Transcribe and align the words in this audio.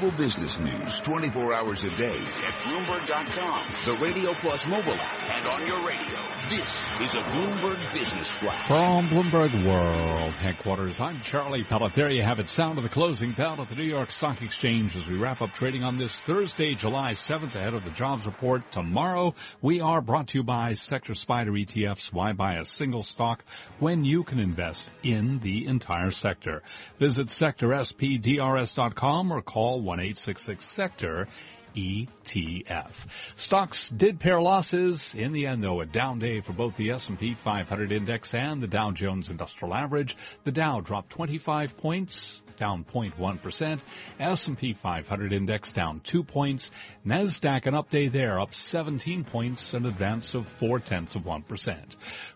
Global 0.00 0.16
business 0.16 0.58
news 0.58 0.98
24 1.00 1.52
hours 1.52 1.84
a 1.84 1.90
day 1.90 2.08
at 2.08 2.54
Bloomberg.com, 2.64 3.60
the 3.84 3.92
Radio 4.02 4.32
Plus 4.32 4.66
mobile 4.66 4.94
app, 4.94 5.36
and 5.36 5.46
on 5.46 5.66
your 5.66 5.86
radio. 5.86 6.16
This 6.48 6.82
is 7.00 7.14
a 7.14 7.18
Bloomberg 7.18 7.92
Business 7.92 8.28
Flash. 8.28 8.66
From 8.66 9.06
Bloomberg 9.06 9.52
World 9.64 10.32
headquarters, 10.34 11.00
I'm 11.00 11.20
Charlie 11.20 11.62
Pellet. 11.62 11.94
There 11.94 12.10
you 12.10 12.22
have 12.22 12.40
it. 12.40 12.48
Sound 12.48 12.76
of 12.78 12.82
the 12.82 12.90
closing 12.90 13.30
bell 13.32 13.60
at 13.60 13.68
the 13.68 13.76
New 13.76 13.84
York 13.84 14.10
Stock 14.10 14.42
Exchange 14.42 14.96
as 14.96 15.06
we 15.06 15.16
wrap 15.16 15.40
up 15.42 15.52
trading 15.52 15.84
on 15.84 15.98
this 15.98 16.18
Thursday, 16.18 16.74
July 16.74 17.12
7th 17.12 17.54
ahead 17.54 17.74
of 17.74 17.84
the 17.84 17.90
jobs 17.90 18.26
report 18.26 18.72
tomorrow. 18.72 19.36
We 19.60 19.80
are 19.80 20.00
brought 20.00 20.26
to 20.28 20.38
you 20.38 20.42
by 20.42 20.74
Sector 20.74 21.12
SPDR 21.12 21.66
ETFs. 21.66 22.12
Why 22.12 22.32
buy 22.32 22.54
a 22.54 22.64
single 22.64 23.04
stock 23.04 23.44
when 23.78 24.04
you 24.04 24.24
can 24.24 24.40
invest 24.40 24.90
in 25.04 25.38
the 25.40 25.66
entire 25.66 26.10
sector? 26.10 26.62
Visit 26.98 27.28
sectorspdrs.com 27.28 29.32
or 29.32 29.42
call 29.42 29.82
1-866-SECTOR 29.90 31.26
ETF. 31.74 32.90
Stocks 33.36 33.88
did 33.90 34.20
pare 34.20 34.40
losses. 34.40 35.14
In 35.14 35.32
the 35.32 35.46
end, 35.46 35.62
though, 35.62 35.80
a 35.80 35.86
down 35.86 36.18
day 36.18 36.40
for 36.40 36.52
both 36.52 36.76
the 36.76 36.90
S&P 36.90 37.36
500 37.42 37.92
index 37.92 38.34
and 38.34 38.62
the 38.62 38.66
Dow 38.66 38.90
Jones 38.90 39.30
Industrial 39.30 39.74
Average. 39.74 40.16
The 40.44 40.52
Dow 40.52 40.80
dropped 40.80 41.10
25 41.10 41.76
points, 41.78 42.40
down 42.60 42.84
0.1%. 42.84 43.80
S&P 44.20 44.76
500 44.80 45.32
index 45.32 45.72
down 45.72 46.00
2 46.04 46.22
points. 46.22 46.70
Nasdaq 47.04 47.66
an 47.66 47.74
up 47.74 47.90
day 47.90 48.08
there, 48.08 48.38
up 48.38 48.54
17 48.54 49.24
points, 49.24 49.72
an 49.72 49.86
advance 49.86 50.34
of 50.34 50.46
4 50.60 50.78
tenths 50.78 51.16
of 51.16 51.22
1%. 51.22 51.84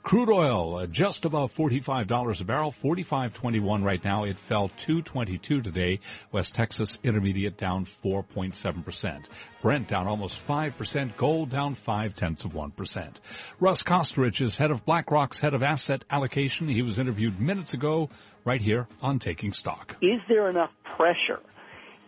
Crude 0.02 0.30
oil 0.30 0.78
uh, 0.78 0.86
just 0.86 1.26
above 1.26 1.52
$45 1.54 2.40
a 2.40 2.44
barrel, 2.44 2.74
45.21 2.82 3.84
right 3.84 4.02
now. 4.02 4.24
It 4.24 4.38
fell 4.48 4.70
2.22 4.70 5.62
today. 5.62 6.00
West 6.32 6.54
Texas 6.54 6.98
Intermediate 7.04 7.58
down 7.58 7.86
4.7%. 8.02 9.23
Brent 9.62 9.88
down 9.88 10.06
almost 10.06 10.38
5%. 10.46 11.16
Gold 11.16 11.50
down 11.50 11.74
5 11.74 12.14
tenths 12.14 12.44
of 12.44 12.52
1%. 12.52 13.14
Russ 13.60 13.82
Koesterich 13.82 14.40
is 14.40 14.56
head 14.56 14.70
of 14.70 14.84
BlackRock's 14.84 15.40
head 15.40 15.54
of 15.54 15.62
asset 15.62 16.04
allocation. 16.10 16.68
He 16.68 16.82
was 16.82 16.98
interviewed 16.98 17.40
minutes 17.40 17.74
ago 17.74 18.10
right 18.44 18.60
here 18.60 18.86
on 19.02 19.18
Taking 19.18 19.52
Stock. 19.52 19.96
Is 20.02 20.20
there 20.28 20.48
enough 20.50 20.70
pressure 20.96 21.40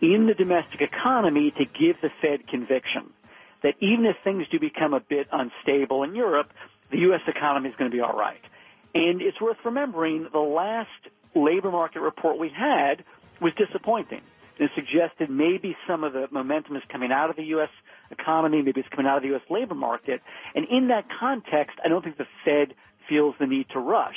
in 0.01 0.27
the 0.27 0.33
domestic 0.33 0.81
economy 0.81 1.51
to 1.57 1.65
give 1.65 1.99
the 2.01 2.09
Fed 2.21 2.47
conviction 2.47 3.11
that 3.63 3.75
even 3.79 4.05
if 4.05 4.15
things 4.23 4.45
do 4.51 4.59
become 4.59 4.93
a 4.93 4.99
bit 4.99 5.27
unstable 5.31 6.03
in 6.03 6.15
Europe, 6.15 6.51
the 6.91 6.99
U.S. 6.99 7.21
economy 7.27 7.69
is 7.69 7.75
going 7.75 7.89
to 7.89 7.95
be 7.95 8.01
all 8.01 8.15
right? 8.15 8.41
And 8.93 9.21
it's 9.21 9.41
worth 9.41 9.57
remembering 9.65 10.27
the 10.31 10.39
last 10.39 10.89
labor 11.35 11.71
market 11.71 12.01
report 12.01 12.37
we 12.37 12.49
had 12.49 13.03
was 13.41 13.53
disappointing. 13.55 14.21
It 14.59 14.71
suggested 14.75 15.29
maybe 15.29 15.75
some 15.87 16.03
of 16.03 16.13
the 16.13 16.27
momentum 16.31 16.75
is 16.75 16.83
coming 16.91 17.11
out 17.11 17.29
of 17.29 17.35
the 17.35 17.43
U.S. 17.43 17.69
economy, 18.11 18.61
maybe 18.61 18.81
it's 18.81 18.89
coming 18.89 19.05
out 19.05 19.17
of 19.17 19.23
the 19.23 19.29
U.S. 19.29 19.41
labor 19.49 19.75
market. 19.75 20.21
And 20.55 20.65
in 20.69 20.87
that 20.87 21.05
context, 21.19 21.77
I 21.83 21.89
don't 21.89 22.03
think 22.03 22.17
the 22.17 22.27
Fed 22.43 22.75
feels 23.07 23.35
the 23.39 23.45
need 23.45 23.67
to 23.73 23.79
rush. 23.79 24.15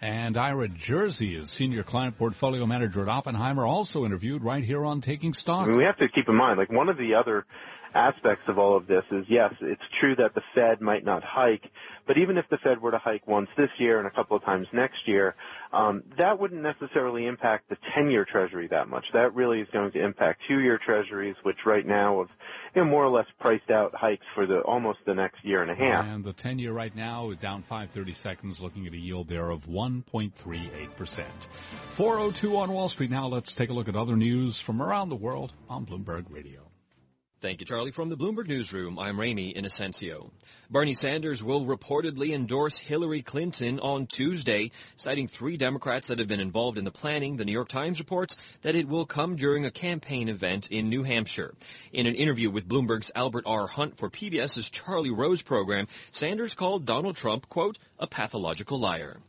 And 0.00 0.36
Ira 0.36 0.68
Jersey 0.68 1.34
is 1.34 1.50
senior 1.50 1.82
client 1.82 2.18
portfolio 2.18 2.66
manager 2.66 3.02
at 3.02 3.08
Oppenheimer, 3.08 3.64
also 3.64 4.04
interviewed 4.04 4.42
right 4.42 4.62
here 4.62 4.84
on 4.84 5.00
Taking 5.00 5.32
Stock. 5.32 5.64
I 5.64 5.68
mean, 5.68 5.78
we 5.78 5.84
have 5.84 5.96
to 5.98 6.08
keep 6.08 6.28
in 6.28 6.34
mind, 6.34 6.58
like 6.58 6.70
one 6.70 6.90
of 6.90 6.98
the 6.98 7.14
other 7.14 7.46
aspects 7.94 8.44
of 8.48 8.58
all 8.58 8.76
of 8.76 8.86
this 8.86 9.04
is 9.10 9.24
yes, 9.28 9.54
it's 9.60 9.82
true 10.00 10.16
that 10.16 10.34
the 10.34 10.42
Fed 10.54 10.80
might 10.80 11.04
not 11.04 11.22
hike, 11.22 11.70
but 12.06 12.18
even 12.18 12.36
if 12.36 12.44
the 12.50 12.58
Fed 12.58 12.82
were 12.82 12.90
to 12.90 12.98
hike 12.98 13.26
once 13.26 13.48
this 13.56 13.70
year 13.78 13.98
and 13.98 14.06
a 14.06 14.10
couple 14.10 14.36
of 14.36 14.44
times 14.44 14.66
next 14.72 15.06
year, 15.06 15.34
um, 15.72 16.02
that 16.18 16.38
wouldn't 16.38 16.62
necessarily 16.62 17.26
impact 17.26 17.68
the 17.68 17.76
10-year 17.96 18.26
Treasury 18.30 18.68
that 18.68 18.88
much. 18.88 19.04
That 19.12 19.34
really 19.34 19.60
is 19.60 19.68
going 19.72 19.92
to 19.92 20.04
impact 20.04 20.42
two-year 20.48 20.78
Treasuries, 20.84 21.36
which 21.44 21.56
right 21.64 21.86
now 21.86 22.18
have 22.18 22.28
you 22.74 22.84
know, 22.84 22.90
more 22.90 23.04
or 23.04 23.10
less 23.10 23.26
priced 23.40 23.70
out 23.70 23.94
hikes 23.94 24.26
for 24.34 24.46
the 24.46 24.60
almost 24.60 24.98
the 25.06 25.14
next 25.14 25.44
year 25.44 25.62
and 25.62 25.70
a 25.70 25.74
half. 25.74 26.04
And 26.04 26.24
the 26.24 26.34
10-year 26.34 26.72
right 26.72 26.94
now 26.94 27.30
is 27.30 27.38
down 27.38 27.62
530 27.62 28.12
seconds, 28.12 28.60
looking 28.60 28.86
at 28.86 28.92
a 28.92 28.98
yield 28.98 29.28
there 29.28 29.50
of 29.50 29.66
1.38%. 29.66 31.24
402 31.92 32.56
on 32.56 32.72
Wall 32.72 32.88
Street. 32.88 33.10
Now 33.10 33.28
let's 33.28 33.52
take 33.52 33.70
a 33.70 33.72
look 33.72 33.88
at 33.88 33.96
other 33.96 34.16
news 34.16 34.60
from 34.60 34.82
around 34.82 35.08
the 35.08 35.16
world 35.16 35.52
on 35.68 35.86
Bloomberg 35.86 36.26
Radio. 36.28 36.73
Thank 37.44 37.60
you, 37.60 37.66
Charlie. 37.66 37.90
From 37.90 38.08
the 38.08 38.16
Bloomberg 38.16 38.48
Newsroom, 38.48 38.98
I'm 38.98 39.20
Ramy 39.20 39.52
Inocencio. 39.52 40.30
Bernie 40.70 40.94
Sanders 40.94 41.44
will 41.44 41.66
reportedly 41.66 42.34
endorse 42.34 42.78
Hillary 42.78 43.20
Clinton 43.20 43.80
on 43.80 44.06
Tuesday, 44.06 44.70
citing 44.96 45.28
three 45.28 45.58
Democrats 45.58 46.08
that 46.08 46.20
have 46.20 46.26
been 46.26 46.40
involved 46.40 46.78
in 46.78 46.84
the 46.84 46.90
planning. 46.90 47.36
The 47.36 47.44
New 47.44 47.52
York 47.52 47.68
Times 47.68 47.98
reports 47.98 48.38
that 48.62 48.76
it 48.76 48.88
will 48.88 49.04
come 49.04 49.36
during 49.36 49.66
a 49.66 49.70
campaign 49.70 50.30
event 50.30 50.68
in 50.68 50.88
New 50.88 51.02
Hampshire. 51.02 51.52
In 51.92 52.06
an 52.06 52.14
interview 52.14 52.48
with 52.50 52.66
Bloomberg's 52.66 53.12
Albert 53.14 53.44
R. 53.44 53.66
Hunt 53.66 53.98
for 53.98 54.08
PBS's 54.08 54.70
Charlie 54.70 55.10
Rose 55.10 55.42
program, 55.42 55.86
Sanders 56.12 56.54
called 56.54 56.86
Donald 56.86 57.16
Trump, 57.16 57.50
quote, 57.50 57.76
a 57.98 58.06
pathological 58.06 58.80
liar. 58.80 59.20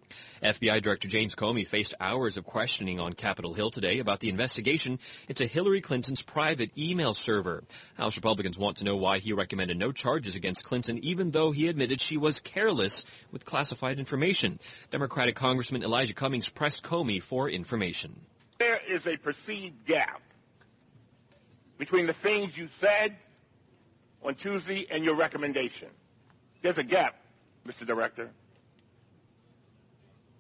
FBI 0.42 0.82
Director 0.82 1.08
James 1.08 1.34
Comey 1.34 1.68
faced 1.68 1.96
hours 2.00 2.38
of 2.38 2.46
questioning 2.46 3.00
on 3.00 3.14
Capitol 3.14 3.54
Hill 3.54 3.72
today 3.72 4.00
about 4.00 4.20
the 4.20 4.30
investigation 4.30 5.00
into 5.28 5.46
Hillary 5.46 5.82
Clinton's 5.82 6.22
private 6.22 6.72
email 6.78 7.14
server. 7.14 7.64
House 8.06 8.18
Republicans 8.18 8.56
want 8.56 8.78
to 8.78 8.84
know 8.84 8.96
why 8.96 9.18
he 9.18 9.34
recommended 9.34 9.80
no 9.80 9.92
charges 9.92 10.36
against 10.36 10.64
Clinton 10.64 11.00
even 11.04 11.32
though 11.32 11.50
he 11.50 11.68
admitted 11.68 12.00
she 12.00 12.18
was 12.18 12.40
careless 12.40 13.04
with 13.32 13.46
classified 13.46 13.98
information. 13.98 14.60
Democratic 14.92 15.36
Congressman 15.36 15.82
Elijah 15.82 16.14
Cummings 16.14 16.48
pressed 16.48 16.84
Comey 16.84 17.20
for 17.20 17.50
information. 17.50 18.16
There 18.60 18.80
is 18.88 19.08
a 19.08 19.18
perceived 19.18 19.88
gap 19.88 20.22
between 21.80 22.06
the 22.06 22.14
things 22.14 22.56
you 22.56 22.68
said 22.68 23.16
on 24.24 24.36
Tuesday 24.36 24.86
and 24.92 25.04
your 25.04 25.16
recommendation. 25.16 25.88
There's 26.62 26.78
a 26.78 26.84
gap, 26.84 27.16
Mr. 27.68 27.88
Director. 27.88 28.30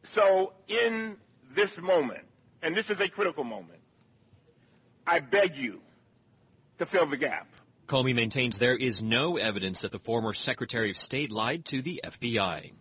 So 0.04 0.54
in 0.68 1.18
this 1.56 1.82
moment, 1.82 2.26
and 2.62 2.76
this 2.76 2.92
is 2.92 3.00
a 3.00 3.10
critical 3.10 3.44
moment, 3.44 3.80
I 5.08 5.20
beg 5.20 5.56
you 5.56 5.82
to 6.78 6.86
fill 6.86 7.06
the 7.06 7.18
gap. 7.18 7.48
Comey 7.88 8.16
maintains 8.16 8.58
there 8.58 8.76
is 8.76 9.02
no 9.02 9.38
evidence 9.38 9.82
that 9.82 9.92
the 9.92 10.00
former 10.00 10.34
Secretary 10.34 10.90
of 10.90 10.98
State 10.98 11.32
lied 11.32 11.66
to 11.66 11.82
the 11.82 12.02
FBI. 12.04 12.72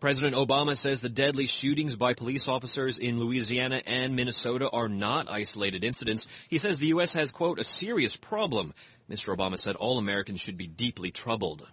President 0.00 0.34
Obama 0.34 0.76
says 0.76 1.00
the 1.00 1.08
deadly 1.08 1.46
shootings 1.46 1.96
by 1.96 2.14
police 2.14 2.48
officers 2.48 2.98
in 2.98 3.18
Louisiana 3.18 3.82
and 3.86 4.14
Minnesota 4.14 4.68
are 4.70 4.88
not 4.88 5.30
isolated 5.30 5.84
incidents. 5.84 6.26
He 6.48 6.58
says 6.58 6.78
the 6.78 6.88
U.S. 6.88 7.12
has, 7.14 7.30
quote, 7.30 7.58
a 7.58 7.64
serious 7.64 8.16
problem. 8.16 8.74
Mr. 9.10 9.34
Obama 9.34 9.58
said 9.58 9.76
all 9.76 9.98
Americans 9.98 10.40
should 10.40 10.56
be 10.56 10.66
deeply 10.66 11.10
troubled 11.10 11.66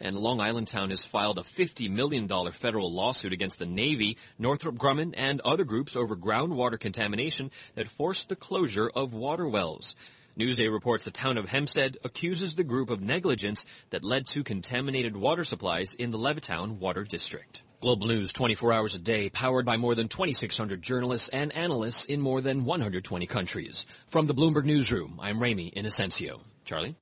and 0.00 0.16
Long 0.16 0.40
Island 0.40 0.68
Town 0.68 0.90
has 0.90 1.04
filed 1.04 1.38
a 1.38 1.42
$50 1.42 1.90
million 1.90 2.28
federal 2.52 2.92
lawsuit 2.92 3.32
against 3.32 3.58
the 3.58 3.66
Navy, 3.66 4.16
Northrop 4.38 4.76
Grumman, 4.76 5.14
and 5.16 5.40
other 5.40 5.64
groups 5.64 5.96
over 5.96 6.16
groundwater 6.16 6.78
contamination 6.78 7.50
that 7.74 7.88
forced 7.88 8.28
the 8.28 8.36
closure 8.36 8.88
of 8.88 9.14
water 9.14 9.48
wells. 9.48 9.96
Newsday 10.38 10.72
reports 10.72 11.04
the 11.04 11.10
town 11.10 11.36
of 11.36 11.48
Hempstead 11.48 11.98
accuses 12.04 12.54
the 12.54 12.62
group 12.62 12.90
of 12.90 13.00
negligence 13.00 13.66
that 13.90 14.04
led 14.04 14.24
to 14.28 14.44
contaminated 14.44 15.16
water 15.16 15.42
supplies 15.42 15.94
in 15.94 16.12
the 16.12 16.18
Levittown 16.18 16.78
Water 16.78 17.02
District. 17.02 17.64
Global 17.80 18.06
News 18.06 18.32
24 18.32 18.72
hours 18.72 18.94
a 18.94 19.00
day, 19.00 19.30
powered 19.30 19.66
by 19.66 19.76
more 19.76 19.96
than 19.96 20.06
2,600 20.06 20.80
journalists 20.80 21.28
and 21.28 21.52
analysts 21.52 22.04
in 22.04 22.20
more 22.20 22.40
than 22.40 22.64
120 22.64 23.26
countries. 23.26 23.84
From 24.06 24.28
the 24.28 24.34
Bloomberg 24.34 24.64
Newsroom, 24.64 25.18
I'm 25.20 25.42
Ramy 25.42 25.72
Inocencio. 25.76 26.40
Charlie? 26.64 26.94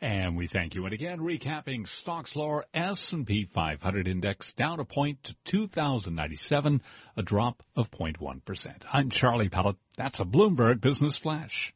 And 0.00 0.36
we 0.36 0.48
thank 0.48 0.74
you. 0.74 0.84
And 0.84 0.92
again, 0.92 1.20
recapping 1.20 1.86
stocks 1.86 2.34
lower 2.34 2.64
S&P 2.74 3.44
500 3.44 4.08
index 4.08 4.54
down 4.54 4.80
a 4.80 4.84
point 4.84 5.22
to 5.22 5.36
2097, 5.44 6.82
a 7.16 7.22
drop 7.22 7.62
of 7.76 7.92
0.1%. 7.92 8.82
I'm 8.92 9.10
Charlie 9.10 9.50
Pellet. 9.50 9.76
That's 9.96 10.18
a 10.18 10.24
Bloomberg 10.24 10.80
Business 10.80 11.16
Flash. 11.16 11.72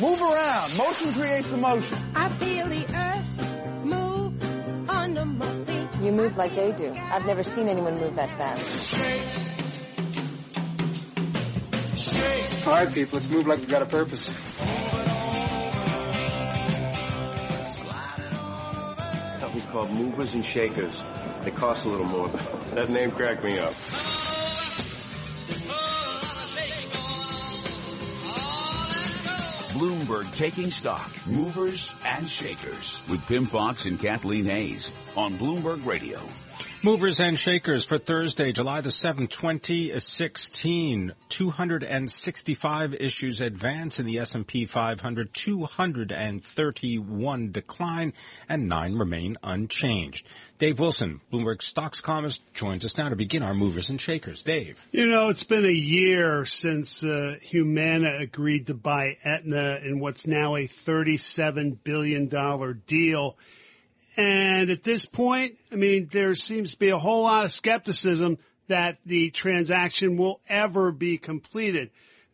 Move 0.00 0.20
around. 0.20 0.76
Motion 0.76 1.12
creates 1.14 1.50
emotion. 1.50 1.98
I 2.14 2.28
feel 2.28 2.68
the 2.68 2.84
earth 2.94 3.84
move 3.84 4.90
under 4.90 5.24
my 5.24 5.64
feet. 5.64 5.88
You 6.02 6.12
move 6.12 6.36
like 6.36 6.54
they 6.54 6.70
do. 6.72 6.92
I've 6.94 7.24
never 7.24 7.42
seen 7.42 7.66
anyone 7.66 7.98
move 7.98 8.14
that 8.16 8.28
fast. 8.36 8.94
Shake. 8.94 9.22
Shake. 11.96 12.66
All 12.66 12.74
right, 12.74 12.92
people, 12.92 13.18
let's 13.18 13.30
move 13.30 13.46
like 13.46 13.60
we've 13.60 13.70
got 13.70 13.80
a 13.80 13.86
purpose. 13.86 14.28
Company's 19.40 19.66
called 19.72 19.90
Movers 19.96 20.34
and 20.34 20.44
Shakers. 20.44 21.02
They 21.42 21.52
cost 21.52 21.86
a 21.86 21.88
little 21.88 22.06
more, 22.06 22.28
that 22.74 22.90
name 22.90 23.12
cracked 23.12 23.42
me 23.42 23.58
up. 23.58 23.72
Bloomberg 29.76 30.34
taking 30.34 30.70
stock, 30.70 31.10
movers 31.26 31.92
and 32.02 32.26
shakers 32.26 33.02
with 33.10 33.26
Pimm 33.26 33.44
Fox 33.44 33.84
and 33.84 34.00
Kathleen 34.00 34.46
Hays 34.46 34.90
on 35.14 35.34
Bloomberg 35.34 35.84
Radio. 35.84 36.18
Movers 36.86 37.18
and 37.18 37.36
shakers 37.36 37.84
for 37.84 37.98
Thursday, 37.98 38.52
July 38.52 38.80
the 38.80 38.90
7th, 38.90 39.30
2016. 39.30 41.12
265 41.28 42.94
issues 42.94 43.40
advance 43.40 43.98
in 43.98 44.06
the 44.06 44.20
S&P 44.20 44.66
500, 44.66 45.34
231 45.34 47.50
decline, 47.50 48.12
and 48.48 48.68
9 48.68 48.94
remain 48.94 49.36
unchanged. 49.42 50.28
Dave 50.60 50.78
Wilson, 50.78 51.20
Bloomberg 51.32 51.60
stocks 51.60 52.00
columnist, 52.00 52.44
joins 52.54 52.84
us 52.84 52.96
now 52.96 53.08
to 53.08 53.16
begin 53.16 53.42
our 53.42 53.52
movers 53.52 53.90
and 53.90 54.00
shakers. 54.00 54.44
Dave. 54.44 54.78
You 54.92 55.06
know, 55.06 55.28
it's 55.28 55.42
been 55.42 55.66
a 55.66 55.72
year 55.72 56.44
since 56.44 57.02
uh, 57.02 57.34
Humana 57.42 58.18
agreed 58.20 58.68
to 58.68 58.74
buy 58.74 59.16
Aetna 59.24 59.80
in 59.84 59.98
what's 59.98 60.24
now 60.24 60.54
a 60.54 60.68
$37 60.68 61.78
billion 61.82 62.28
deal. 62.86 63.36
And 64.16 64.70
at 64.70 64.82
this 64.82 65.04
point, 65.04 65.58
I 65.70 65.76
mean, 65.76 66.08
there 66.10 66.34
seems 66.34 66.72
to 66.72 66.78
be 66.78 66.88
a 66.88 66.98
whole 66.98 67.24
lot 67.24 67.44
of 67.44 67.52
skepticism 67.52 68.38
that 68.68 68.98
the 69.04 69.30
transaction 69.30 70.16
will 70.16 70.40
ever 70.48 70.90
be 70.90 71.18
completed. 71.18 71.90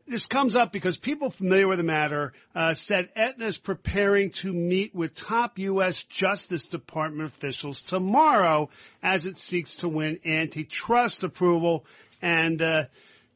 This 0.07 0.27
comes 0.27 0.57
up 0.57 0.73
because 0.73 0.97
people 0.97 1.31
familiar 1.31 1.69
with 1.69 1.79
the 1.79 1.85
matter 1.85 2.33
uh, 2.55 2.75
said 2.75 3.09
Aetna 3.17 3.47
is 3.47 3.57
preparing 3.57 4.31
to 4.33 4.53
meet 4.53 4.95
with 4.95 5.15
top 5.15 5.59
U.S. 5.59 6.03
Justice 6.05 6.67
Department 6.67 7.33
officials 7.33 7.83
tomorrow 7.83 8.69
as 9.03 9.27
it 9.27 9.39
seeks 9.39 9.77
to 9.77 9.89
win 9.89 10.21
antitrust 10.25 11.23
approval. 11.23 11.85
And 12.21 12.61
uh, 12.61 12.85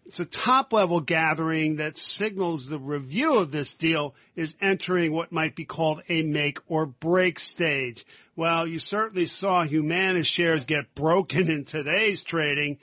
it's 0.07 0.21
a 0.21 0.25
top 0.25 0.73
level 0.73 1.01
gathering 1.01 1.77
that 1.77 1.99
signals 1.99 2.67
the 2.67 2.79
review 2.79 3.39
of 3.39 3.51
this 3.51 3.75
deal 3.75 4.15
is 4.35 4.55
entering 4.61 5.13
what 5.13 5.33
might 5.33 5.57
be 5.57 5.65
called 5.65 6.03
a 6.09 6.23
make 6.23 6.59
or 6.69 6.87
break 6.87 7.39
stage. 7.39 8.05
Well, 8.37 8.67
you 8.67 8.79
certainly 8.79 9.25
saw 9.25 9.63
Humana 9.63 10.23
shares 10.23 10.65
get 10.65 10.95
broken 10.95 11.51
in 11.51 11.65
today's 11.65 12.23
trading. 12.23 12.79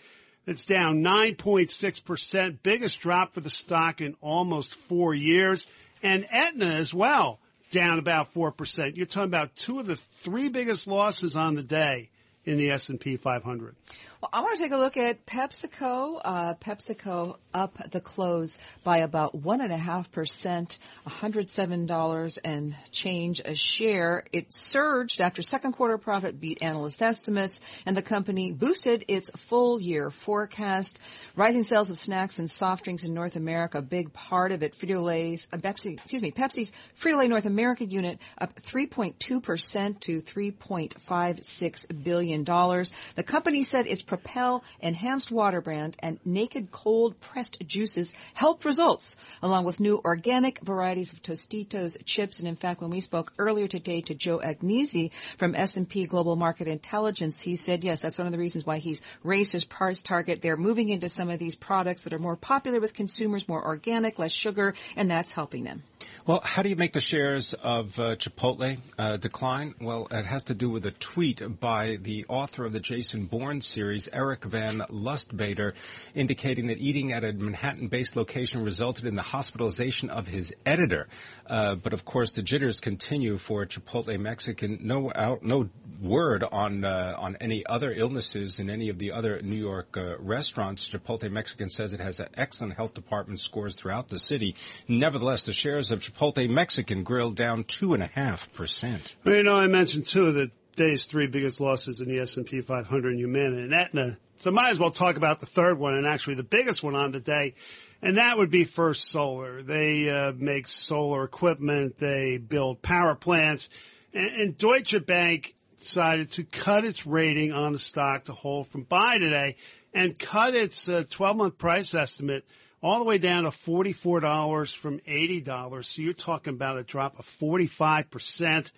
It's 0.48 0.66
down 0.66 1.04
9.6%, 1.04 2.58
biggest 2.64 3.00
drop 3.00 3.36
for 3.36 3.40
the 3.40 3.52
stock 3.52 4.02
in 4.02 4.16
almost 4.20 4.74
four 4.74 5.14
years. 5.14 5.68
And 6.02 6.26
Aetna 6.32 6.66
as 6.66 6.92
well, 6.92 7.40
down 7.70 8.00
about 8.00 8.34
4%. 8.34 8.98
You're 8.98 9.06
talking 9.06 9.30
about 9.30 9.56
two 9.56 9.78
of 9.78 9.86
the 9.86 9.98
three 10.24 10.50
biggest 10.50 10.88
losses 10.88 11.38
on 11.38 11.54
the 11.54 11.64
day 11.64 12.10
in 12.46 12.58
the 12.58 12.72
S&P 12.72 13.18
500. 13.18 13.76
Well, 14.22 14.30
I 14.32 14.42
want 14.42 14.58
to 14.58 14.64
take 14.64 14.72
a 14.72 14.78
look 14.78 14.98
at 14.98 15.26
PepsiCo. 15.26 16.22
Uh, 16.24 16.54
PepsiCo 16.56 17.38
up 17.54 17.78
the 17.92 18.02
close 18.02 18.58
by 18.84 19.00
about 19.00 19.36
one 19.36 19.62
and 19.62 19.72
a 19.72 19.78
half 19.78 20.12
percent, 20.12 20.78
$107 21.08 22.38
and 22.44 22.76
change 22.92 23.42
a 23.44 23.54
share. 23.54 24.26
It 24.32 24.54
surged 24.54 25.22
after 25.22 25.42
second 25.42 25.74
quarter 25.74 25.98
profit 25.98 26.40
beat 26.40 26.62
analyst 26.62 27.02
estimates 27.02 27.60
and 27.86 27.96
the 27.98 28.02
company 28.02 28.52
boosted 28.52 29.06
its 29.08 29.30
full 29.32 29.80
year 29.80 30.10
forecast. 30.10 31.00
Rising 31.36 31.64
sales 31.64 31.90
of 31.90 31.98
snacks 31.98 32.40
and 32.40 32.50
soft 32.50 32.86
drinks 32.86 33.04
in 33.04 33.14
North 33.14 33.36
America, 33.36 33.80
a 33.80 33.82
big 33.82 34.14
part 34.14 34.52
of 34.52 34.64
it. 34.64 34.78
Frito-Lay's, 34.78 35.48
uh, 35.52 35.58
Pepsi, 35.58 35.94
excuse 35.94 36.22
me, 36.22 36.32
Pepsi's 36.32 36.72
Frito-Lay 37.00 37.28
North 37.28 37.46
America 37.46 37.86
unit 37.86 38.20
up 38.38 38.62
3.2% 38.62 40.00
to 40.00 40.22
$3.56 40.22 42.04
billion. 42.04 42.33
The 42.36 43.24
company 43.26 43.64
said 43.64 43.88
its 43.88 44.02
Propel 44.02 44.64
enhanced 44.80 45.32
water 45.32 45.62
brand 45.62 45.98
and 46.00 46.20
naked 46.26 46.72
cold 46.72 47.20
pressed 47.20 47.62
juices 47.66 48.14
helped 48.34 48.66
results, 48.66 49.16
along 49.42 49.66
with 49.66 49.80
new 49.80 50.02
organic 50.04 50.60
varieties 50.62 51.14
of 51.14 51.22
Tostitos 51.22 51.98
chips. 52.06 52.40
And 52.40 52.48
in 52.48 52.56
fact, 52.56 52.82
when 52.82 52.90
we 52.90 53.00
spoke 53.00 53.34
earlier 53.38 53.68
today 53.68 54.02
to 54.02 54.14
Joe 54.14 54.40
Agnese 54.40 55.12
from 55.38 55.56
S&P 55.56 56.06
Global 56.06 56.36
Market 56.36 56.68
Intelligence, 56.68 57.42
he 57.42 57.56
said, 57.56 57.84
yes, 57.84 58.00
that's 58.00 58.18
one 58.18 58.28
of 58.28 58.34
the 58.34 58.40
reasons 58.40 58.66
why 58.66 58.78
he's 58.78 59.02
raised 59.24 59.52
his 59.52 59.66
price 59.66 60.02
target. 60.02 60.42
They're 60.42 60.58
moving 60.58 60.90
into 60.90 61.10
some 61.10 61.30
of 61.30 61.40
these 61.40 61.56
products 61.56 62.04
that 62.04 62.14
are 62.14 62.20
more 62.20 62.36
popular 62.36 62.80
with 62.80 62.94
consumers, 62.94 63.48
more 63.48 63.64
organic, 63.64 64.20
less 64.20 64.32
sugar, 64.32 64.74
and 64.96 65.10
that's 65.10 65.34
helping 65.34 65.64
them. 65.64 65.84
Well, 66.26 66.42
how 66.44 66.62
do 66.62 66.70
you 66.70 66.76
make 66.76 66.94
the 66.94 67.02
shares 67.02 67.54
of 67.54 68.00
uh, 68.00 68.16
Chipotle 68.16 68.80
uh, 68.98 69.18
decline? 69.18 69.76
Well, 69.82 70.08
it 70.12 70.26
has 70.26 70.44
to 70.44 70.54
do 70.54 70.70
with 70.70 70.86
a 70.86 70.92
tweet 70.92 71.42
by 71.60 71.98
the 72.02 72.26
author 72.30 72.66
of 72.66 72.74
the 72.74 72.80
Jason 72.80 73.26
Bourne 73.26 73.62
series, 73.62 74.08
Eric 74.12 74.46
Van 74.46 74.80
Lustbader, 74.90 75.74
indicating 76.16 76.68
that 76.68 76.78
eating 76.78 77.12
at 77.12 77.24
a 77.24 77.34
Manhattan-based 77.34 78.16
location 78.16 78.64
resulted 78.64 79.06
in 79.06 79.16
the 79.16 79.22
hospitalization 79.22 80.10
of 80.10 80.28
his 80.28 80.54
editor. 80.66 81.08
Uh, 81.46 81.76
but 81.76 81.94
of 81.94 82.06
course, 82.06 82.32
the 82.34 82.42
jitters 82.42 82.80
continue 82.80 83.38
for 83.38 83.66
Chipotle 83.66 84.18
Mexican. 84.20 84.80
No 84.82 85.12
out, 85.14 85.44
no 85.44 85.70
word 86.02 86.44
on 86.44 86.84
uh, 86.84 87.16
on 87.18 87.38
any 87.40 87.66
other 87.66 87.94
illnesses 87.94 88.60
in 88.60 88.70
any 88.70 88.90
of 88.90 89.00
the 89.00 89.12
other 89.12 89.42
New 89.42 89.56
York 89.56 89.96
uh, 89.98 90.18
restaurants. 90.20 90.90
Chipotle 90.90 91.32
Mexican 91.32 91.70
says 91.70 91.94
it 91.94 92.00
has 92.00 92.22
excellent 92.36 92.76
health 92.76 92.94
department 92.94 93.40
scores 93.40 93.76
throughout 93.76 94.10
the 94.10 94.20
city. 94.20 94.56
Nevertheless, 94.88 95.44
the 95.44 95.54
shares 95.54 95.92
of 95.94 96.02
Chipotle 96.02 96.50
Mexican 96.50 97.04
Grill 97.04 97.32
down 97.32 97.64
two 97.64 97.94
and 97.94 98.04
a 98.04 98.08
half 98.08 98.52
percent. 98.54 99.16
Well, 99.24 99.36
you 99.36 99.44
know, 99.44 99.56
I 99.56 99.68
mentioned 99.68 100.08
two 100.08 100.26
of 100.26 100.34
the 100.34 100.52
day's 100.76 101.06
three 101.06 101.28
biggest 101.28 101.62
losses 101.62 102.02
in 102.02 102.10
the 102.10 102.20
S&P 102.20 102.62
500, 102.62 103.16
Humana 103.16 103.58
and 103.58 103.74
Aetna. 103.74 104.18
So 104.40 104.52
might 104.52 104.72
as 104.72 104.80
well 104.80 104.92
talk 104.92 105.16
about 105.16 105.40
the 105.40 105.46
third 105.46 105.80
one 105.80 105.94
and 105.96 106.06
actually 106.06 106.36
the 106.36 106.44
biggest 106.44 106.84
one 106.84 106.96
on 106.96 107.12
the 107.12 107.20
day. 107.20 107.56
And 108.02 108.18
that 108.18 108.38
would 108.38 108.52
be 108.52 108.66
First 108.66 109.10
Solar. 109.10 109.64
They 109.64 110.10
uh, 110.10 110.34
make 110.36 110.68
solar 110.68 111.24
equipment. 111.24 111.98
They 111.98 112.38
build 112.38 112.82
power 112.82 113.16
plants. 113.16 113.70
And, 114.14 114.28
and 114.28 114.58
Deutsche 114.58 115.06
Bank 115.06 115.56
decided 115.80 116.32
to 116.32 116.44
cut 116.44 116.84
its 116.84 117.06
rating 117.06 117.54
on 117.54 117.74
the 117.74 117.80
stock 117.80 118.26
to 118.26 118.34
hold 118.34 118.68
from 118.68 118.84
buy 118.84 119.18
today 119.20 119.56
and 119.94 120.18
cut 120.18 120.56
its 120.56 120.90
12 121.10 121.38
month 121.38 121.58
price 121.58 121.94
estimate 121.94 122.46
all 122.84 123.00
the 123.00 123.06
way 123.06 123.18
down 123.18 123.46
to 123.46 123.50
$44 123.50 124.76
from 124.76 125.00
$80. 125.00 125.86
So 125.86 126.02
you're 126.02 126.14
talking 126.14 126.54
about 126.54 126.78
a 126.78 126.84
drop 126.84 127.18
of 127.18 127.26
45%. 127.26 128.72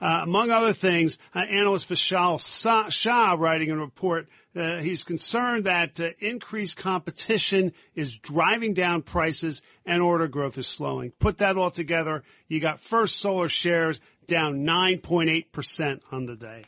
Uh, 0.00 0.20
among 0.22 0.52
other 0.52 0.72
things, 0.72 1.18
uh, 1.34 1.40
analyst 1.40 1.88
Vishal 1.88 2.38
Shah 2.38 3.34
writing 3.36 3.72
a 3.72 3.76
report, 3.76 4.28
uh, 4.54 4.78
he's 4.78 5.02
concerned 5.02 5.64
that 5.64 5.98
uh, 5.98 6.10
increased 6.20 6.76
competition 6.76 7.72
is 7.96 8.16
driving 8.16 8.74
down 8.74 9.02
prices 9.02 9.60
and 9.84 10.00
order 10.00 10.28
growth 10.28 10.56
is 10.56 10.68
slowing. 10.68 11.10
Put 11.18 11.38
that 11.38 11.56
all 11.56 11.72
together, 11.72 12.22
you 12.46 12.60
got 12.60 12.80
First 12.80 13.16
Solar 13.16 13.48
shares 13.48 14.00
down 14.28 14.58
9.8% 14.60 16.00
on 16.12 16.26
the 16.26 16.36
day. 16.36 16.64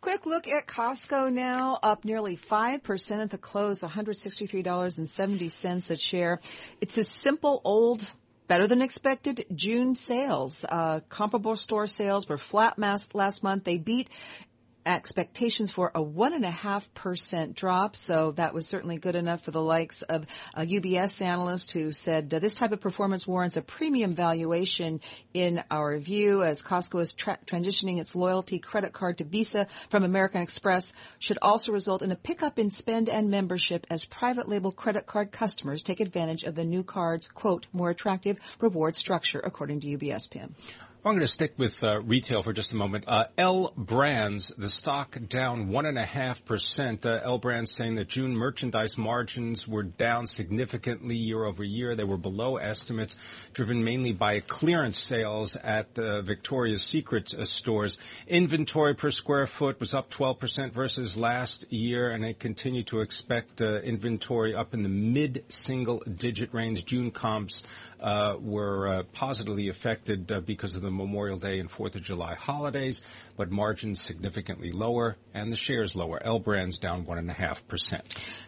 Quick 0.00 0.26
look 0.26 0.48
at 0.48 0.66
Costco 0.66 1.32
now, 1.32 1.78
up 1.82 2.04
nearly 2.04 2.36
5% 2.36 3.22
at 3.22 3.30
the 3.30 3.38
close, 3.38 3.80
$163.70 3.82 5.90
a 5.90 5.96
share. 5.96 6.40
It's 6.80 6.98
a 6.98 7.04
simple 7.04 7.60
old 7.64 8.04
better 8.46 8.66
than 8.66 8.82
expected 8.82 9.46
June 9.54 9.94
sales. 9.94 10.66
Uh, 10.68 11.00
comparable 11.08 11.56
store 11.56 11.86
sales 11.86 12.28
were 12.28 12.36
flat 12.38 12.78
last 12.78 13.42
month. 13.42 13.64
They 13.64 13.78
beat 13.78 14.08
expectations 14.86 15.70
for 15.70 15.90
a 15.94 16.02
one 16.02 16.32
and 16.32 16.44
a 16.44 16.50
half 16.50 16.92
percent 16.94 17.54
drop. 17.54 17.96
So 17.96 18.32
that 18.32 18.54
was 18.54 18.66
certainly 18.66 18.96
good 18.96 19.16
enough 19.16 19.42
for 19.42 19.50
the 19.50 19.60
likes 19.60 20.02
of 20.02 20.26
a 20.54 20.64
UBS 20.64 21.20
analyst 21.20 21.72
who 21.72 21.90
said 21.90 22.32
uh, 22.32 22.38
this 22.38 22.54
type 22.54 22.72
of 22.72 22.80
performance 22.80 23.26
warrants 23.26 23.56
a 23.56 23.62
premium 23.62 24.14
valuation 24.14 25.00
in 25.34 25.62
our 25.70 25.98
view 25.98 26.42
as 26.42 26.62
Costco 26.62 27.00
is 27.00 27.14
tra- 27.14 27.38
transitioning 27.46 28.00
its 28.00 28.14
loyalty 28.14 28.58
credit 28.58 28.92
card 28.92 29.18
to 29.18 29.24
Visa 29.24 29.66
from 29.90 30.04
American 30.04 30.40
Express 30.40 30.92
should 31.18 31.38
also 31.42 31.72
result 31.72 32.02
in 32.02 32.12
a 32.12 32.16
pickup 32.16 32.58
in 32.58 32.70
spend 32.70 33.08
and 33.08 33.30
membership 33.30 33.86
as 33.90 34.04
private 34.04 34.48
label 34.48 34.72
credit 34.72 35.06
card 35.06 35.32
customers 35.32 35.82
take 35.82 36.00
advantage 36.00 36.44
of 36.44 36.54
the 36.54 36.64
new 36.64 36.82
card's 36.82 37.28
quote 37.28 37.66
more 37.72 37.90
attractive 37.90 38.38
reward 38.60 38.94
structure 38.94 39.40
according 39.40 39.80
to 39.80 39.98
UBS 39.98 40.30
Pimm. 41.06 41.10
I'm 41.12 41.14
going 41.14 41.24
to 41.24 41.32
stick 41.32 41.54
with 41.56 41.84
uh, 41.84 42.00
retail 42.00 42.42
for 42.42 42.52
just 42.52 42.72
a 42.72 42.76
moment. 42.76 43.04
Uh, 43.06 43.26
L 43.38 43.72
Brands, 43.76 44.52
the 44.58 44.68
stock 44.68 45.16
down 45.28 45.68
one 45.68 45.86
and 45.86 45.96
a 45.96 46.04
half 46.04 46.44
percent. 46.44 47.06
Uh, 47.06 47.20
L 47.22 47.38
Brands 47.38 47.70
saying 47.70 47.94
that 47.94 48.08
June 48.08 48.34
merchandise 48.34 48.98
margins 48.98 49.68
were 49.68 49.84
down 49.84 50.26
significantly 50.26 51.14
year 51.14 51.44
over 51.44 51.62
year. 51.62 51.94
They 51.94 52.02
were 52.02 52.16
below 52.16 52.56
estimates, 52.56 53.16
driven 53.52 53.84
mainly 53.84 54.14
by 54.14 54.40
clearance 54.40 54.98
sales 54.98 55.54
at 55.54 55.94
the 55.94 56.22
Victoria's 56.22 56.82
Secret 56.82 57.32
uh, 57.32 57.44
stores. 57.44 57.98
Inventory 58.26 58.96
per 58.96 59.12
square 59.12 59.46
foot 59.46 59.78
was 59.78 59.94
up 59.94 60.10
12 60.10 60.40
percent 60.40 60.74
versus 60.74 61.16
last 61.16 61.70
year, 61.72 62.10
and 62.10 62.24
they 62.24 62.34
continue 62.34 62.82
to 62.82 62.98
expect 63.00 63.62
uh, 63.62 63.78
inventory 63.80 64.56
up 64.56 64.74
in 64.74 64.82
the 64.82 64.88
mid 64.88 65.44
single 65.50 65.98
digit 66.00 66.52
range. 66.52 66.84
June 66.84 67.12
comps 67.12 67.62
uh, 68.00 68.34
were 68.40 69.04
positively 69.12 69.68
affected 69.68 70.44
because 70.44 70.74
of 70.74 70.82
the 70.82 70.95
Memorial 70.96 71.38
Day 71.38 71.58
and 71.58 71.70
Fourth 71.70 71.96
of 71.96 72.02
July 72.02 72.34
holidays, 72.34 73.02
but 73.36 73.50
margins 73.50 74.00
significantly 74.00 74.72
lower 74.72 75.16
and 75.34 75.52
the 75.52 75.56
shares 75.56 75.94
lower. 75.94 76.20
L 76.22 76.38
Brands 76.38 76.78
down 76.78 77.04
one 77.04 77.18
and 77.18 77.30
a 77.30 77.34
half 77.34 77.66
percent. 77.68 78.02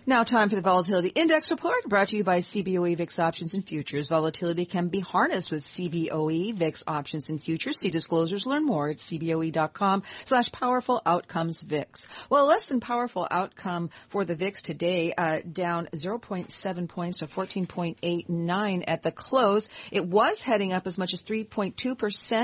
Now, 0.06 0.24
time 0.24 0.48
for 0.48 0.56
the 0.56 0.62
volatility 0.62 1.08
index 1.08 1.50
report 1.50 1.84
brought 1.86 2.08
to 2.08 2.16
you 2.16 2.24
by 2.24 2.38
CBOE 2.38 2.96
VIX 2.96 3.18
options 3.18 3.54
and 3.54 3.64
futures. 3.66 4.08
Volatility 4.08 4.64
can 4.64 4.88
be 4.88 5.00
harnessed 5.00 5.50
with 5.50 5.62
CBOE 5.62 6.54
VIX 6.54 6.82
options 6.86 7.28
and 7.28 7.42
futures. 7.42 7.78
See 7.78 7.90
disclosures. 7.90 8.46
Learn 8.46 8.64
more 8.64 8.88
at 8.88 8.96
cboe.com 8.96 10.02
slash 10.24 10.50
powerful 10.50 11.02
outcomes 11.04 11.60
VIX. 11.62 12.08
Well, 12.30 12.46
less 12.46 12.66
than 12.66 12.80
powerful 12.80 13.26
outcome 13.30 13.90
for 14.08 14.24
the 14.24 14.34
VIX 14.34 14.62
today, 14.62 15.12
uh, 15.12 15.40
down 15.50 15.88
0.7 15.94 16.88
points 16.88 17.18
to 17.18 17.26
14.89 17.26 18.84
at 18.86 19.02
the 19.02 19.12
close. 19.12 19.68
It 19.90 20.06
was 20.06 20.42
heading 20.42 20.72
up 20.72 20.86
as 20.86 20.96
much 20.96 21.12
as 21.12 21.22
3.2%. 21.22 22.37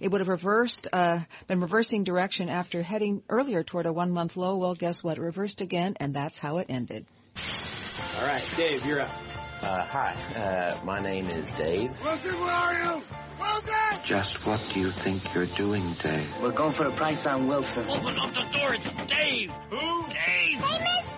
It 0.00 0.10
would 0.10 0.20
have 0.20 0.28
reversed, 0.28 0.88
uh, 0.92 1.20
been 1.46 1.60
reversing 1.60 2.04
direction 2.04 2.48
after 2.48 2.82
heading 2.82 3.22
earlier 3.28 3.62
toward 3.62 3.86
a 3.86 3.92
one 3.92 4.10
month 4.10 4.36
low. 4.36 4.56
Well, 4.56 4.74
guess 4.74 5.02
what? 5.02 5.18
It 5.18 5.22
reversed 5.22 5.60
again, 5.60 5.96
and 6.00 6.14
that's 6.14 6.38
how 6.38 6.58
it 6.58 6.66
ended. 6.68 7.06
All 8.20 8.26
right, 8.26 8.50
Dave, 8.56 8.84
you're 8.86 9.00
up. 9.00 9.10
Uh, 9.62 9.84
hi, 9.84 10.14
uh, 10.36 10.84
my 10.84 11.00
name 11.00 11.26
is 11.28 11.50
Dave. 11.52 11.90
Wilson, 12.02 12.38
where 12.40 12.50
are 12.50 12.74
you? 12.74 13.02
Wilson! 13.38 13.74
Just 14.08 14.46
what 14.46 14.60
do 14.72 14.80
you 14.80 14.90
think 15.02 15.22
you're 15.34 15.54
doing, 15.56 15.94
Dave? 16.02 16.28
We're 16.42 16.52
going 16.52 16.72
for 16.72 16.86
a 16.86 16.90
price 16.92 17.26
on 17.26 17.46
Wilson. 17.46 17.88
Open 17.88 18.18
up 18.18 18.32
the 18.32 18.58
door, 18.58 18.74
it's 18.74 19.10
Dave! 19.12 19.50
Who? 19.70 20.02
Dave! 20.04 20.14
Hey, 20.16 20.56
Mr. 20.56 21.09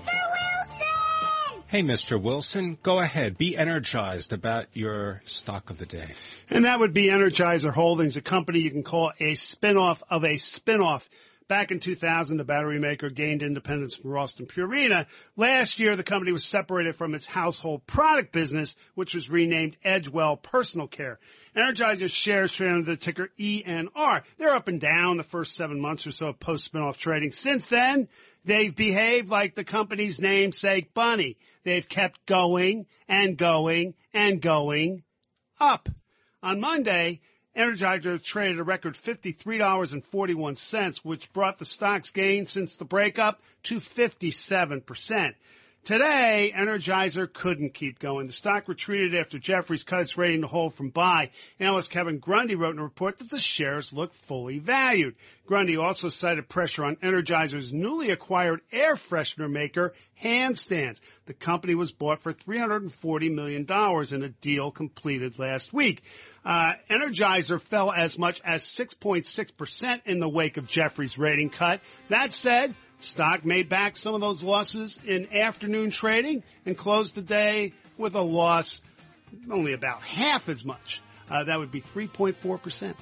Hey, 1.73 1.83
Mr. 1.83 2.21
Wilson, 2.21 2.77
go 2.83 3.01
ahead. 3.01 3.39
Be 3.39 3.57
energized 3.57 4.35
about 4.35 4.67
your 4.75 5.23
stock 5.25 5.71
of 5.71 5.79
the 5.79 5.87
day. 5.87 6.11
And 6.51 6.67
that 6.67 6.79
would 6.79 6.93
be 6.93 7.07
Energizer 7.07 7.73
Holdings, 7.73 8.19
a 8.19 8.21
company 8.21 8.59
you 8.59 8.71
can 8.71 8.83
call 8.83 9.11
a 9.19 9.33
spinoff 9.33 10.03
of 10.11 10.23
a 10.23 10.35
spinoff. 10.35 11.01
Back 11.49 11.71
in 11.71 11.81
2000, 11.81 12.37
the 12.37 12.45
battery 12.45 12.79
maker 12.79 13.09
gained 13.09 13.43
independence 13.43 13.95
from 13.95 14.11
Ralston 14.11 14.45
Purina. 14.45 15.07
Last 15.35 15.79
year, 15.79 15.97
the 15.97 16.03
company 16.03 16.31
was 16.31 16.45
separated 16.45 16.97
from 16.97 17.15
its 17.15 17.25
household 17.25 17.87
product 17.87 18.35
business, 18.35 18.77
which 18.95 19.15
was 19.15 19.31
renamed 19.31 19.79
Edgewell 19.83 20.43
Personal 20.43 20.89
Care. 20.89 21.21
Energizer 21.57 22.11
shares 22.11 22.53
traded 22.53 22.75
under 22.75 22.91
the 22.91 22.97
ticker 22.99 23.31
ENR. 23.41 24.25
They're 24.37 24.55
up 24.55 24.69
and 24.69 24.79
down 24.79 25.17
the 25.17 25.25
first 25.25 25.57
seven 25.57 25.81
months 25.81 26.07
or 26.07 26.13
so 26.13 26.29
of 26.29 26.39
post-spinoff 26.39 26.99
trading. 26.99 27.33
Since 27.33 27.69
then, 27.69 28.09
they've 28.45 28.77
behaved 28.77 29.31
like 29.31 29.55
the 29.55 29.65
company's 29.65 30.21
namesake 30.21 30.93
bunny. 30.93 31.39
They've 31.65 31.89
kept 31.89 32.27
going 32.27 32.87
and 33.09 33.39
going 33.39 33.95
and 34.13 34.41
going 34.41 35.03
up. 35.61 35.89
On 36.43 36.61
Monday, 36.61 37.21
Energizer 37.57 38.23
traded 38.23 38.59
a 38.59 38.65
record 38.65 38.97
$53.41, 38.97 41.05
which 41.05 41.33
brought 41.33 41.59
the 41.59 41.65
stock's 41.65 42.11
gain 42.11 42.45
since 42.47 42.77
the 42.77 42.85
breakup 42.85 43.41
to 43.65 43.81
57%. 43.81 45.35
Today, 45.85 46.55
Energizer 46.57 47.33
couldn't 47.33 47.75
keep 47.75 47.99
going. 47.99 48.29
The 48.29 48.33
stock 48.33 48.69
retreated 48.69 49.17
after 49.17 49.41
Jefferies 49.41 49.83
cut 49.83 50.03
its 50.03 50.17
rating 50.17 50.43
to 50.43 50.47
hold 50.47 50.77
from 50.77 50.91
buy. 50.91 51.31
Analyst 51.59 51.91
Kevin 51.91 52.21
Grundy 52.21 52.55
wrote 52.55 52.75
in 52.75 52.79
a 52.79 52.85
report 52.85 53.19
that 53.19 53.29
the 53.29 53.41
shares 53.41 53.93
look 53.93 54.15
fully 54.15 54.61
valued. 54.61 55.17
Grundy 55.45 55.77
also 55.77 56.09
cited 56.09 56.49
pressure 56.49 56.85
on 56.85 56.95
Energizer's 57.03 57.73
newly 57.73 58.11
acquired 58.11 58.61
air 58.71 58.95
freshener 58.95 59.51
maker, 59.51 59.93
Handstands. 60.23 61.01
The 61.27 61.35
company 61.35 61.75
was 61.75 61.91
bought 61.91 62.23
for 62.23 62.33
$340 62.33 63.35
million 63.35 63.67
in 63.69 64.23
a 64.23 64.29
deal 64.29 64.71
completed 64.71 65.37
last 65.41 65.73
week. 65.73 66.05
Uh, 66.45 66.75
Energizer 66.91 67.61
fell 67.61 67.91
as 67.91 68.17
much 68.17 68.41
as 68.45 68.63
6.6% 68.63 70.01
in 70.07 70.21
the 70.21 70.29
wake 70.29 70.59
of 70.59 70.69
Jefferies' 70.69 71.19
rating 71.19 71.51
cut. 71.51 71.81
That 72.09 72.33
said, 72.33 72.77
stock 73.03 73.45
made 73.45 73.69
back 73.69 73.97
some 73.97 74.15
of 74.15 74.21
those 74.21 74.43
losses 74.43 74.99
in 75.05 75.33
afternoon 75.33 75.91
trading 75.91 76.43
and 76.67 76.77
closed 76.77 77.15
the 77.15 77.23
day 77.23 77.73
with 77.99 78.15
a 78.15 78.21
loss 78.21 78.83
only 79.51 79.73
about 79.73 80.03
half 80.03 80.49
as 80.49 80.65
much. 80.65 81.01
Uh, 81.31 81.45
that 81.45 81.59
would 81.59 81.71
be 81.71 81.81
3.4%. 81.81 82.95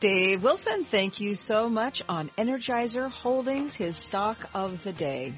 Dave 0.00 0.42
Wilson, 0.44 0.84
thank 0.84 1.20
you 1.20 1.34
so 1.34 1.68
much 1.68 2.02
on 2.08 2.30
Energizer 2.38 3.10
Holdings, 3.10 3.74
his 3.74 3.96
stock 3.96 4.38
of 4.54 4.84
the 4.84 4.92
day. 4.92 5.34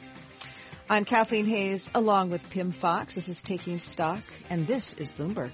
I'm 0.88 1.04
Kathleen 1.04 1.46
Hays 1.46 1.88
along 1.94 2.30
with 2.30 2.50
Pimm 2.50 2.72
Fox. 2.72 3.14
This 3.14 3.28
is 3.28 3.42
Taking 3.42 3.78
Stock 3.78 4.22
and 4.50 4.66
this 4.66 4.92
is 4.94 5.12
Bloomberg. 5.12 5.52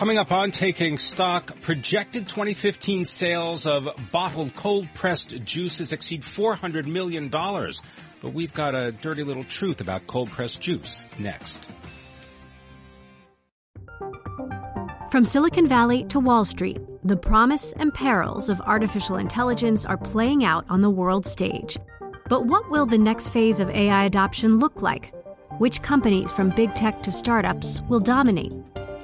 Coming 0.00 0.16
up 0.16 0.32
on 0.32 0.50
Taking 0.50 0.96
Stock, 0.96 1.60
projected 1.60 2.26
2015 2.26 3.04
sales 3.04 3.66
of 3.66 3.86
bottled 4.10 4.54
cold 4.54 4.88
pressed 4.94 5.44
juices 5.44 5.92
exceed 5.92 6.22
$400 6.22 6.86
million. 6.86 7.28
But 7.28 8.32
we've 8.32 8.54
got 8.54 8.74
a 8.74 8.92
dirty 8.92 9.24
little 9.24 9.44
truth 9.44 9.82
about 9.82 10.06
cold 10.06 10.30
pressed 10.30 10.58
juice 10.62 11.04
next. 11.18 11.60
From 15.10 15.26
Silicon 15.26 15.68
Valley 15.68 16.04
to 16.04 16.18
Wall 16.18 16.46
Street, 16.46 16.80
the 17.04 17.18
promise 17.18 17.72
and 17.72 17.92
perils 17.92 18.48
of 18.48 18.58
artificial 18.62 19.16
intelligence 19.16 19.84
are 19.84 19.98
playing 19.98 20.44
out 20.44 20.64
on 20.70 20.80
the 20.80 20.88
world 20.88 21.26
stage. 21.26 21.76
But 22.26 22.46
what 22.46 22.70
will 22.70 22.86
the 22.86 22.96
next 22.96 23.34
phase 23.34 23.60
of 23.60 23.68
AI 23.68 24.06
adoption 24.06 24.56
look 24.56 24.80
like? 24.80 25.12
Which 25.58 25.82
companies, 25.82 26.32
from 26.32 26.48
big 26.56 26.74
tech 26.74 27.00
to 27.00 27.12
startups, 27.12 27.82
will 27.82 28.00
dominate? 28.00 28.54